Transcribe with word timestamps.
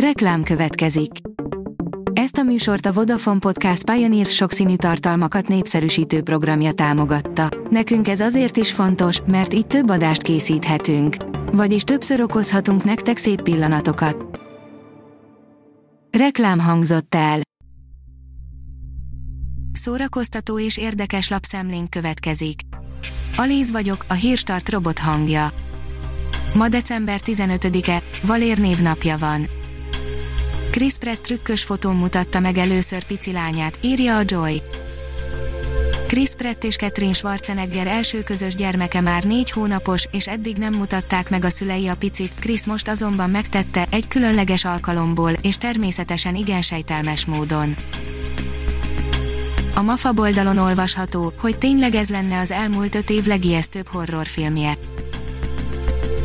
Reklám 0.00 0.42
következik. 0.42 1.10
Ezt 2.12 2.36
a 2.36 2.42
műsort 2.42 2.86
a 2.86 2.92
Vodafone 2.92 3.38
Podcast 3.38 3.90
Pioneer 3.90 4.26
sokszínű 4.26 4.76
tartalmakat 4.76 5.48
népszerűsítő 5.48 6.22
programja 6.22 6.72
támogatta. 6.72 7.48
Nekünk 7.70 8.08
ez 8.08 8.20
azért 8.20 8.56
is 8.56 8.72
fontos, 8.72 9.20
mert 9.26 9.54
így 9.54 9.66
több 9.66 9.88
adást 9.88 10.22
készíthetünk. 10.22 11.16
Vagyis 11.52 11.82
többször 11.82 12.20
okozhatunk 12.20 12.84
nektek 12.84 13.16
szép 13.16 13.42
pillanatokat. 13.42 14.40
Reklám 16.18 16.58
hangzott 16.58 17.14
el. 17.14 17.40
Szórakoztató 19.72 20.58
és 20.58 20.76
érdekes 20.76 21.28
lapszemlénk 21.28 21.90
következik. 21.90 22.60
Alíz 23.36 23.70
vagyok, 23.70 24.04
a 24.08 24.14
hírstart 24.14 24.68
robot 24.68 24.98
hangja. 24.98 25.48
Ma 26.54 26.68
december 26.68 27.20
15-e, 27.24 28.02
Valér 28.22 28.58
névnapja 28.58 29.16
van. 29.18 29.55
Chris 30.76 30.96
Pratt 30.98 31.22
trükkös 31.22 31.62
fotón 31.62 31.96
mutatta 31.96 32.40
meg 32.40 32.56
először 32.56 33.04
pici 33.04 33.32
lányát, 33.32 33.78
írja 33.82 34.16
a 34.16 34.22
Joy. 34.24 34.62
Chris 36.06 36.30
Pratt 36.36 36.64
és 36.64 36.76
Catherine 36.76 37.12
Schwarzenegger 37.12 37.86
első 37.86 38.22
közös 38.22 38.54
gyermeke 38.54 39.00
már 39.00 39.24
négy 39.24 39.50
hónapos, 39.50 40.08
és 40.10 40.26
eddig 40.26 40.56
nem 40.56 40.74
mutatták 40.74 41.30
meg 41.30 41.44
a 41.44 41.48
szülei 41.48 41.88
a 41.88 41.96
picit, 41.96 42.32
Chris 42.40 42.66
most 42.66 42.88
azonban 42.88 43.30
megtette, 43.30 43.86
egy 43.90 44.08
különleges 44.08 44.64
alkalomból, 44.64 45.30
és 45.42 45.56
természetesen 45.56 46.34
igen 46.34 46.62
sejtelmes 46.62 47.26
módon. 47.26 47.76
A 49.74 49.82
MAFA 49.82 50.12
oldalon 50.16 50.58
olvasható, 50.58 51.32
hogy 51.38 51.58
tényleg 51.58 51.94
ez 51.94 52.08
lenne 52.08 52.38
az 52.38 52.50
elmúlt 52.50 52.94
öt 52.94 53.10
év 53.10 53.26
legijesztőbb 53.26 53.88
horrorfilmje. 53.88 54.72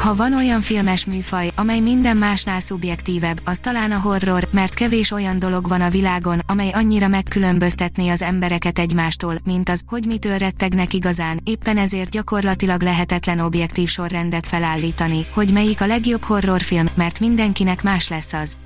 Ha 0.00 0.14
van 0.14 0.34
olyan 0.34 0.60
filmes 0.60 1.04
műfaj, 1.04 1.50
amely 1.56 1.80
minden 1.80 2.16
másnál 2.16 2.60
szubjektívebb, 2.60 3.40
az 3.44 3.58
talán 3.58 3.92
a 3.92 3.98
horror, 3.98 4.48
mert 4.50 4.74
kevés 4.74 5.10
olyan 5.10 5.38
dolog 5.38 5.68
van 5.68 5.80
a 5.80 5.90
világon, 5.90 6.40
amely 6.46 6.70
annyira 6.70 7.08
megkülönböztetné 7.08 8.08
az 8.08 8.22
embereket 8.22 8.78
egymástól, 8.78 9.34
mint 9.44 9.68
az, 9.68 9.82
hogy 9.86 10.06
mitől 10.06 10.38
rettegnek 10.38 10.94
igazán, 10.94 11.40
éppen 11.44 11.76
ezért 11.76 12.10
gyakorlatilag 12.10 12.82
lehetetlen 12.82 13.38
objektív 13.38 13.88
sorrendet 13.88 14.46
felállítani, 14.46 15.26
hogy 15.34 15.52
melyik 15.52 15.80
a 15.80 15.86
legjobb 15.86 16.22
horrorfilm, 16.22 16.86
mert 16.94 17.20
mindenkinek 17.20 17.82
más 17.82 18.08
lesz 18.08 18.32
az. 18.32 18.58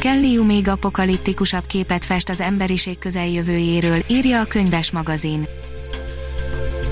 Kelly 0.00 0.42
még 0.44 0.68
apokaliptikusabb 0.68 1.66
képet 1.66 2.04
fest 2.04 2.28
az 2.28 2.40
emberiség 2.40 2.98
közeljövőjéről, 2.98 4.04
írja 4.08 4.40
a 4.40 4.44
könyves 4.44 4.90
magazin. 4.90 5.46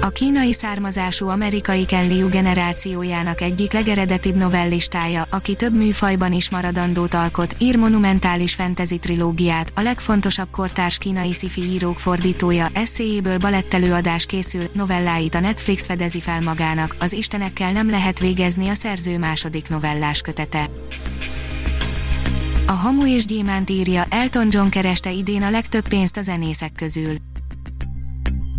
A 0.05 0.08
kínai 0.08 0.52
származású 0.52 1.28
amerikai 1.28 1.84
Ken 1.84 2.08
Liu 2.08 2.28
generációjának 2.28 3.41
egyik 3.41 3.72
legeredetibb 3.72 4.34
novellistája, 4.34 5.27
aki 5.30 5.55
több 5.55 5.74
műfajban 5.74 6.33
is 6.33 6.50
maradandót 6.50 7.14
alkot, 7.14 7.56
ír 7.58 7.77
monumentális 7.77 8.55
fantasy 8.55 8.98
trilógiát, 8.98 9.72
a 9.75 9.80
legfontosabb 9.80 10.50
kortárs 10.50 10.98
kínai 10.98 11.32
sci 11.32 11.62
írók 11.62 11.98
fordítója, 11.98 12.69
eszéjéből 12.72 13.38
balettelőadás 13.38 14.27
készül, 14.27 14.64
novelláit 14.72 15.34
a 15.34 15.41
Netflix 15.41 15.86
fedezi 15.86 16.20
fel 16.20 16.41
magának, 16.41 16.97
az 16.98 17.12
istenekkel 17.12 17.72
nem 17.72 17.91
lehet 17.91 18.19
végezni 18.20 18.69
a 18.69 18.75
szerző 18.75 19.19
második 19.19 19.69
novellás 19.69 20.20
kötete. 20.20 20.66
A 22.66 22.72
Hamu 22.72 23.06
és 23.06 23.25
Gyémánt 23.25 23.70
írja, 23.70 24.05
Elton 24.10 24.48
John 24.50 24.69
kereste 24.69 25.10
idén 25.10 25.42
a 25.42 25.50
legtöbb 25.50 25.88
pénzt 25.88 26.16
a 26.16 26.22
zenészek 26.22 26.72
közül. 26.72 27.16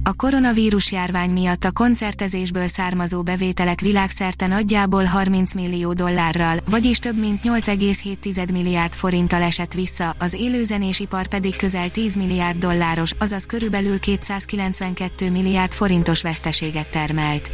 A 0.07 0.13
koronavírus 0.13 0.91
járvány 0.91 1.29
miatt 1.29 1.63
a 1.63 1.71
koncertezésből 1.71 2.67
származó 2.67 3.21
bevételek 3.21 3.79
világszerte 3.79 4.47
nagyjából 4.47 5.03
30 5.03 5.53
millió 5.53 5.93
dollárral, 5.93 6.57
vagyis 6.69 6.97
több 6.97 7.19
mint 7.19 7.41
8,7 7.43 8.51
milliárd 8.51 8.93
forinttal 8.93 9.41
esett 9.41 9.73
vissza, 9.73 10.15
az 10.19 10.33
élőzenésipar 10.33 11.27
pedig 11.27 11.55
közel 11.55 11.89
10 11.89 12.15
milliárd 12.15 12.57
dolláros, 12.57 13.11
azaz 13.19 13.45
körülbelül 13.45 13.99
292 13.99 15.31
milliárd 15.31 15.73
forintos 15.73 16.21
veszteséget 16.21 16.89
termelt. 16.89 17.51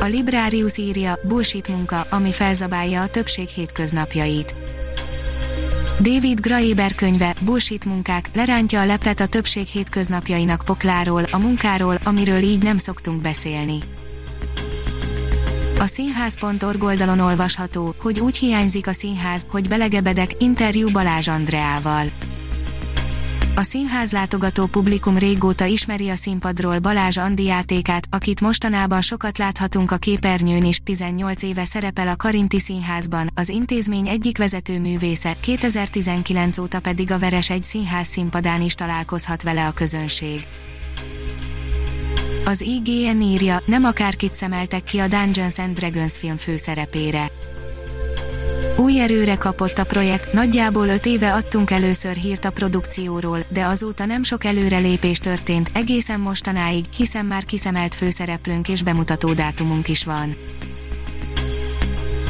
A 0.00 0.04
Librarius 0.04 0.76
írja, 0.76 1.18
bullshit 1.22 1.68
munka, 1.68 2.00
ami 2.10 2.32
felzabálja 2.32 3.02
a 3.02 3.08
többség 3.08 3.48
hétköznapjait. 3.48 4.54
David 6.02 6.40
Graeber 6.40 6.94
könyve, 6.94 7.34
Bullshit 7.42 7.84
munkák, 7.84 8.30
lerántja 8.34 8.80
a 8.80 8.84
leplet 8.84 9.20
a 9.20 9.26
többség 9.26 9.66
hétköznapjainak 9.66 10.62
pokláról, 10.64 11.22
a 11.30 11.38
munkáról, 11.38 11.98
amiről 12.04 12.42
így 12.42 12.62
nem 12.62 12.78
szoktunk 12.78 13.22
beszélni. 13.22 13.78
A 15.78 15.86
színház.org 15.86 16.82
oldalon 16.82 17.18
olvasható, 17.18 17.94
hogy 18.00 18.20
úgy 18.20 18.36
hiányzik 18.36 18.86
a 18.86 18.92
színház, 18.92 19.46
hogy 19.50 19.68
belegebedek, 19.68 20.30
interjú 20.38 20.90
Balázs 20.90 21.28
Andreával. 21.28 22.06
A 23.60 23.62
színház 23.62 24.12
látogató 24.12 24.66
publikum 24.66 25.18
régóta 25.18 25.64
ismeri 25.64 26.08
a 26.08 26.14
színpadról 26.14 26.78
Balázs 26.78 27.16
Andi 27.16 27.44
játékát, 27.44 28.06
akit 28.10 28.40
mostanában 28.40 29.00
sokat 29.00 29.38
láthatunk 29.38 29.90
a 29.90 29.96
képernyőn 29.96 30.64
is, 30.64 30.78
18 30.84 31.42
éve 31.42 31.64
szerepel 31.64 32.08
a 32.08 32.16
Karinti 32.16 32.60
Színházban, 32.60 33.30
az 33.34 33.48
intézmény 33.48 34.08
egyik 34.08 34.38
vezető 34.38 34.80
művésze, 34.80 35.36
2019 35.40 36.58
óta 36.58 36.80
pedig 36.80 37.12
a 37.12 37.18
Veres 37.18 37.50
egy 37.50 37.64
színház 37.64 38.06
színpadán 38.06 38.62
is 38.62 38.74
találkozhat 38.74 39.42
vele 39.42 39.66
a 39.66 39.72
közönség. 39.72 40.40
Az 42.44 42.60
IGN 42.60 43.20
írja, 43.20 43.62
nem 43.66 43.84
akárkit 43.84 44.34
szemeltek 44.34 44.84
ki 44.84 44.98
a 44.98 45.08
Dungeons 45.08 45.58
and 45.58 45.78
Dragons 45.78 46.18
film 46.18 46.36
főszerepére 46.36 47.30
új 48.80 49.00
erőre 49.00 49.36
kapott 49.36 49.78
a 49.78 49.84
projekt, 49.84 50.32
nagyjából 50.32 50.88
5 50.88 51.06
éve 51.06 51.32
adtunk 51.32 51.70
először 51.70 52.14
hírt 52.14 52.44
a 52.44 52.50
produkcióról, 52.50 53.40
de 53.48 53.64
azóta 53.64 54.04
nem 54.04 54.22
sok 54.22 54.44
előrelépés 54.44 55.18
történt, 55.18 55.70
egészen 55.74 56.20
mostanáig, 56.20 56.84
hiszen 56.96 57.26
már 57.26 57.44
kiszemelt 57.44 57.94
főszereplőnk 57.94 58.68
és 58.68 58.82
bemutató 58.82 59.32
dátumunk 59.32 59.88
is 59.88 60.04
van. 60.04 60.36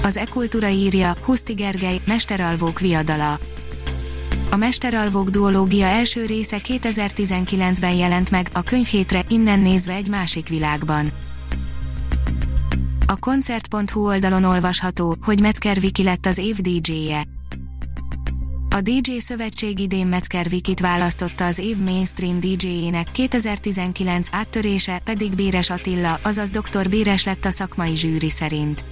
Az 0.03 0.17
e-kultúra 0.17 0.69
írja, 0.69 1.15
Huszti 1.23 1.53
Gergely, 1.53 2.01
Mesteralvók 2.07 2.81
viadala. 2.81 3.39
A 4.51 4.57
Mesteralvók 4.57 5.29
duológia 5.29 5.87
első 5.87 6.27
része 6.27 6.61
2019-ben 6.69 7.95
jelent 7.95 8.31
meg, 8.31 8.49
a 8.53 8.63
könyvhétre 8.63 9.23
innen 9.29 9.61
nézve 9.61 9.93
egy 9.93 10.09
másik 10.09 10.49
világban. 10.49 11.11
A 13.11 13.17
koncert.hu 13.17 14.07
oldalon 14.07 14.45
olvasható, 14.45 15.17
hogy 15.23 15.41
Metzger 15.41 15.81
Viki 15.81 16.03
lett 16.03 16.27
az 16.27 16.39
év 16.39 16.57
DJ-je. 16.57 17.23
A 18.69 18.81
DJ 18.81 19.19
Szövetség 19.19 19.79
idén 19.79 20.07
Metzger 20.07 20.49
Vikit 20.49 20.81
választotta 20.81 21.47
az 21.47 21.59
év 21.59 21.77
mainstream 21.77 22.41
DJ-ének, 22.41 23.13
2019 23.13 24.29
áttörése 24.33 24.99
pedig 25.05 25.35
Béres 25.35 25.71
Attila, 25.71 26.21
azaz 26.23 26.51
Dr. 26.51 26.89
Béres 26.89 27.25
lett 27.25 27.45
a 27.45 27.51
szakmai 27.51 27.97
zsűri 27.97 28.31
szerint. 28.31 28.85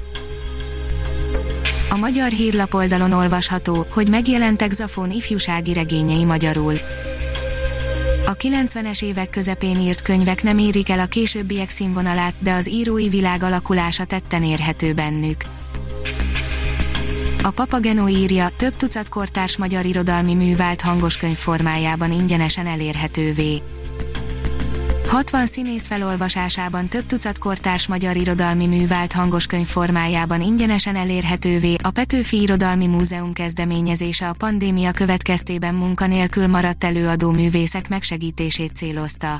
A 1.90 1.96
magyar 1.96 2.30
hírlap 2.30 2.74
oldalon 2.74 3.12
olvasható, 3.12 3.86
hogy 3.90 4.08
megjelentek 4.08 4.72
Zafón 4.72 5.10
ifjúsági 5.10 5.72
regényei 5.72 6.24
magyarul. 6.24 6.74
A 8.28 8.36
90-es 8.36 9.02
évek 9.04 9.30
közepén 9.30 9.80
írt 9.80 10.02
könyvek 10.02 10.42
nem 10.42 10.58
érik 10.58 10.88
el 10.88 10.98
a 10.98 11.06
későbbiek 11.06 11.70
színvonalát, 11.70 12.34
de 12.40 12.52
az 12.52 12.68
írói 12.68 13.08
világ 13.08 13.42
alakulása 13.42 14.04
tetten 14.04 14.44
érhető 14.44 14.92
bennük. 14.92 15.36
A 17.42 17.50
Papageno 17.50 18.08
írja, 18.08 18.48
több 18.56 18.76
tucat 18.76 19.08
kortárs 19.08 19.56
magyar 19.56 19.84
irodalmi 19.84 20.34
mű 20.34 20.56
vált 20.56 20.80
hangos 20.80 21.16
könyv 21.16 21.36
formájában 21.36 22.12
ingyenesen 22.12 22.66
elérhetővé. 22.66 23.62
60 25.08 25.46
színész 25.46 25.86
felolvasásában 25.86 26.88
több 26.88 27.06
tucat 27.06 27.38
kortárs 27.38 27.86
magyar 27.86 28.16
irodalmi 28.16 28.66
mű 28.66 28.86
vált 28.86 29.12
hangoskönyv 29.12 29.66
formájában 29.66 30.40
ingyenesen 30.40 30.96
elérhetővé, 30.96 31.74
a 31.82 31.90
Petőfi 31.90 32.40
Irodalmi 32.40 32.86
Múzeum 32.86 33.32
kezdeményezése 33.32 34.28
a 34.28 34.32
pandémia 34.32 34.90
következtében 34.90 35.74
munkanélkül 35.74 36.46
maradt 36.46 36.84
előadó 36.84 37.30
művészek 37.30 37.88
megsegítését 37.88 38.76
célozta. 38.76 39.36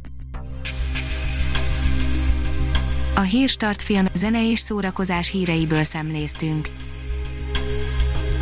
A 3.15 3.21
Hírstart 3.21 3.83
film, 3.83 4.07
zene 4.15 4.51
és 4.51 4.59
szórakozás 4.59 5.31
híreiből 5.31 5.85
szemléztünk. 5.85 6.69